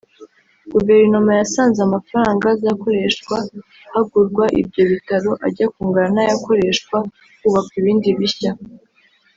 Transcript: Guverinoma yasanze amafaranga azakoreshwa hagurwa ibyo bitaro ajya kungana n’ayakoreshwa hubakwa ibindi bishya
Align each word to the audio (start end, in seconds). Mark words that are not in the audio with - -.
Guverinoma 0.73 1.31
yasanze 1.41 1.79
amafaranga 1.87 2.43
azakoreshwa 2.55 3.35
hagurwa 3.93 4.45
ibyo 4.61 4.83
bitaro 4.91 5.31
ajya 5.47 5.67
kungana 5.73 6.09
n’ayakoreshwa 6.15 6.97
hubakwa 7.41 7.75
ibindi 7.81 8.09
bishya 8.19 8.51